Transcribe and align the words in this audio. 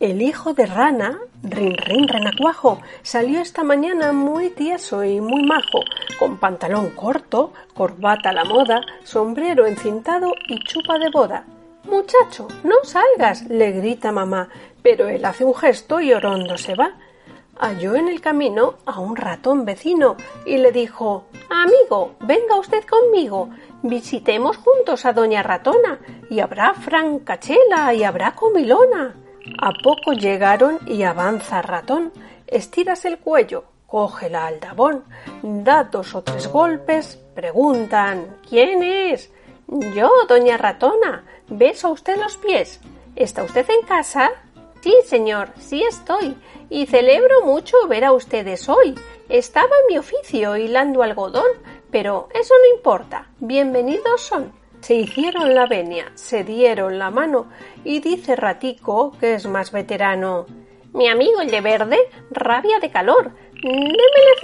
el 0.00 0.20
hijo 0.20 0.52
de 0.52 0.66
Rana, 0.66 1.18
Rin 1.42 1.76
Rin 1.76 2.08
Renacuajo, 2.08 2.80
salió 3.02 3.40
esta 3.40 3.64
mañana 3.64 4.12
muy 4.12 4.50
tieso 4.50 5.04
y 5.04 5.20
muy 5.20 5.42
majo, 5.42 5.80
con 6.18 6.36
pantalón 6.38 6.90
corto, 6.90 7.52
corbata 7.74 8.30
a 8.30 8.32
la 8.34 8.44
moda, 8.44 8.80
sombrero 9.04 9.66
encintado 9.66 10.32
y 10.48 10.58
chupa 10.64 10.98
de 10.98 11.10
boda. 11.10 11.44
Muchacho, 11.84 12.48
no 12.64 12.76
salgas, 12.84 13.48
le 13.48 13.72
grita 13.72 14.12
mamá, 14.12 14.48
pero 14.82 15.08
él 15.08 15.24
hace 15.24 15.44
un 15.44 15.54
gesto 15.54 16.00
y 16.00 16.12
Orondo 16.12 16.58
se 16.58 16.74
va. 16.74 16.96
Halló 17.58 17.94
en 17.94 18.08
el 18.08 18.20
camino 18.20 18.74
a 18.84 19.00
un 19.00 19.16
ratón 19.16 19.64
vecino 19.64 20.16
y 20.44 20.58
le 20.58 20.72
dijo 20.72 21.24
Amigo, 21.48 22.16
venga 22.20 22.58
usted 22.58 22.84
conmigo, 22.84 23.48
visitemos 23.82 24.58
juntos 24.58 25.06
a 25.06 25.12
doña 25.12 25.42
ratona, 25.42 25.98
y 26.28 26.40
habrá 26.40 26.74
francachela 26.74 27.94
y 27.94 28.04
habrá 28.04 28.34
comilona. 28.34 29.14
A 29.58 29.70
poco 29.82 30.12
llegaron 30.12 30.78
y 30.86 31.02
avanza 31.04 31.62
ratón, 31.62 32.12
estiras 32.46 33.04
el 33.04 33.18
cuello, 33.18 33.64
coge 33.86 34.28
la 34.28 34.46
aldabón, 34.46 35.04
da 35.42 35.84
dos 35.84 36.14
o 36.14 36.22
tres 36.22 36.48
golpes, 36.48 37.18
preguntan 37.34 38.36
¿Quién 38.48 38.82
es? 38.82 39.30
Yo, 39.94 40.10
doña 40.28 40.56
ratona, 40.56 41.24
beso 41.48 41.90
usted 41.90 42.16
los 42.18 42.36
pies. 42.36 42.80
¿Está 43.14 43.44
usted 43.44 43.66
en 43.70 43.86
casa? 43.86 44.30
Sí, 44.80 44.94
señor, 45.04 45.50
sí 45.58 45.82
estoy, 45.82 46.36
y 46.70 46.86
celebro 46.86 47.44
mucho 47.44 47.76
ver 47.88 48.04
a 48.04 48.12
ustedes 48.12 48.68
hoy. 48.68 48.94
Estaba 49.28 49.70
en 49.82 49.94
mi 49.94 49.98
oficio 49.98 50.56
hilando 50.56 51.02
algodón, 51.02 51.46
pero 51.90 52.28
eso 52.32 52.54
no 52.54 52.76
importa. 52.76 53.28
Bienvenidos 53.40 54.20
son. 54.20 54.52
Se 54.80 54.94
hicieron 54.94 55.54
la 55.54 55.66
venia, 55.66 56.12
se 56.14 56.44
dieron 56.44 56.98
la 56.98 57.10
mano 57.10 57.46
y 57.82 58.00
dice 58.00 58.36
Ratico, 58.36 59.16
que 59.18 59.34
es 59.34 59.46
más 59.46 59.72
veterano, 59.72 60.46
mi 60.92 61.08
amigo 61.08 61.40
el 61.40 61.50
de 61.50 61.60
verde, 61.60 61.98
rabia 62.30 62.78
de 62.78 62.90
calor. 62.90 63.32
Démele 63.52 63.96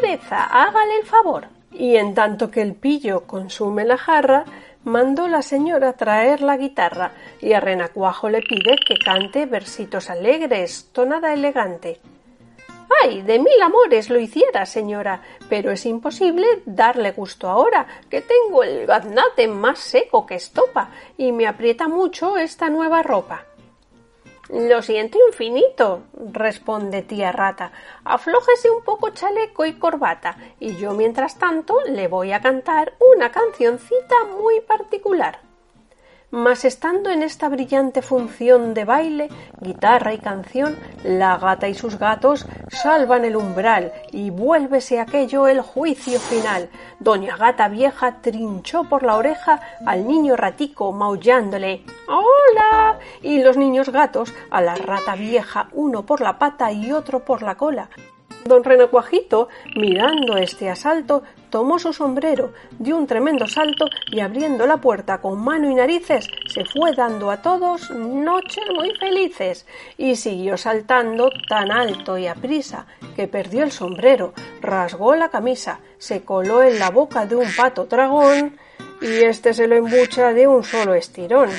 cereza, 0.00 0.44
hágale 0.44 0.98
el 1.00 1.06
favor. 1.06 1.46
Y 1.70 1.96
en 1.96 2.14
tanto 2.14 2.50
que 2.50 2.62
el 2.62 2.74
pillo 2.74 3.26
consume 3.26 3.84
la 3.84 3.96
jarra, 3.96 4.44
mandó 4.84 5.28
la 5.28 5.42
señora 5.42 5.94
traer 5.94 6.40
la 6.42 6.56
guitarra 6.56 7.12
y 7.40 7.52
a 7.52 7.60
Renacuajo 7.60 8.28
le 8.28 8.42
pide 8.42 8.76
que 8.86 8.96
cante 8.96 9.46
versitos 9.46 10.10
alegres, 10.10 10.90
tonada 10.92 11.32
elegante. 11.32 12.00
Ay, 13.02 13.22
de 13.22 13.38
mil 13.38 13.60
amores 13.62 14.10
lo 14.10 14.20
hiciera, 14.20 14.66
señora, 14.66 15.20
pero 15.48 15.70
es 15.70 15.86
imposible 15.86 16.46
darle 16.66 17.12
gusto 17.12 17.48
ahora, 17.48 17.86
que 18.10 18.20
tengo 18.20 18.62
el 18.62 18.86
gaznate 18.86 19.48
más 19.48 19.78
seco 19.78 20.26
que 20.26 20.34
estopa 20.34 20.90
y 21.16 21.32
me 21.32 21.46
aprieta 21.46 21.88
mucho 21.88 22.36
esta 22.36 22.68
nueva 22.68 23.02
ropa. 23.02 23.46
Lo 24.50 24.82
siento 24.82 25.18
infinito, 25.28 26.02
responde 26.32 27.00
tía 27.00 27.32
rata. 27.32 27.72
Aflójese 28.04 28.70
un 28.70 28.84
poco 28.84 29.08
chaleco 29.08 29.64
y 29.64 29.78
corbata, 29.78 30.36
y 30.60 30.76
yo 30.76 30.92
mientras 30.92 31.38
tanto 31.38 31.78
le 31.86 32.08
voy 32.08 32.32
a 32.32 32.42
cantar 32.42 32.92
una 33.14 33.32
cancioncita 33.32 34.16
muy 34.38 34.60
particular. 34.60 35.43
Mas 36.34 36.64
estando 36.64 37.10
en 37.10 37.22
esta 37.22 37.48
brillante 37.48 38.02
función 38.02 38.74
de 38.74 38.84
baile, 38.84 39.28
guitarra 39.60 40.14
y 40.14 40.18
canción, 40.18 40.76
la 41.04 41.38
gata 41.38 41.68
y 41.68 41.74
sus 41.74 41.96
gatos 41.96 42.44
salvan 42.70 43.24
el 43.24 43.36
umbral 43.36 43.92
y 44.10 44.30
vuélvese 44.30 44.98
aquello 44.98 45.46
el 45.46 45.60
juicio 45.60 46.18
final. 46.18 46.70
Doña 46.98 47.36
Gata 47.36 47.68
Vieja 47.68 48.20
trinchó 48.20 48.82
por 48.82 49.04
la 49.04 49.14
oreja 49.14 49.60
al 49.86 50.08
niño 50.08 50.34
ratico 50.34 50.90
maullándole 50.90 51.84
¡Hola! 52.08 52.98
y 53.22 53.40
los 53.40 53.56
niños 53.56 53.90
gatos 53.90 54.34
a 54.50 54.60
la 54.60 54.74
rata 54.74 55.14
vieja 55.14 55.68
uno 55.70 56.04
por 56.04 56.20
la 56.20 56.36
pata 56.40 56.72
y 56.72 56.90
otro 56.90 57.20
por 57.20 57.42
la 57.42 57.54
cola. 57.54 57.88
Don 58.44 58.64
Renacuajito, 58.64 59.48
mirando 59.76 60.36
este 60.36 60.68
asalto, 60.68 61.22
tomó 61.54 61.78
su 61.78 61.92
sombrero, 61.92 62.52
dio 62.80 62.96
un 62.96 63.06
tremendo 63.06 63.46
salto 63.46 63.86
y 64.10 64.18
abriendo 64.18 64.66
la 64.66 64.78
puerta 64.78 65.18
con 65.18 65.40
mano 65.40 65.70
y 65.70 65.76
narices, 65.76 66.26
se 66.52 66.64
fue 66.64 66.92
dando 66.96 67.30
a 67.30 67.42
todos 67.42 67.92
noches 67.92 68.64
muy 68.74 68.90
felices 68.96 69.64
y 69.96 70.16
siguió 70.16 70.56
saltando 70.56 71.30
tan 71.48 71.70
alto 71.70 72.18
y 72.18 72.26
aprisa 72.26 72.88
que 73.14 73.28
perdió 73.28 73.62
el 73.62 73.70
sombrero, 73.70 74.34
rasgó 74.60 75.14
la 75.14 75.28
camisa, 75.28 75.78
se 75.96 76.24
coló 76.24 76.60
en 76.60 76.80
la 76.80 76.90
boca 76.90 77.24
de 77.24 77.36
un 77.36 77.46
pato 77.56 77.84
dragón 77.84 78.56
y 79.00 79.22
éste 79.22 79.54
se 79.54 79.68
lo 79.68 79.76
embucha 79.76 80.32
de 80.32 80.48
un 80.48 80.64
solo 80.64 80.94
estirón. 80.94 81.50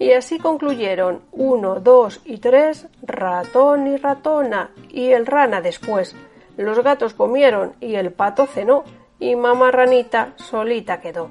Y 0.00 0.14
así 0.14 0.40
concluyeron 0.40 1.22
uno, 1.30 1.78
dos 1.78 2.20
y 2.24 2.38
tres, 2.38 2.88
ratón 3.02 3.86
y 3.86 3.98
ratona, 3.98 4.72
y 4.88 5.10
el 5.12 5.26
rana 5.26 5.60
después. 5.60 6.16
Los 6.56 6.82
gatos 6.82 7.14
comieron 7.14 7.74
y 7.78 7.94
el 7.94 8.10
pato 8.10 8.46
cenó, 8.46 8.82
y 9.20 9.36
mamá 9.36 9.70
ranita 9.70 10.34
solita 10.36 11.00
quedó. 11.00 11.30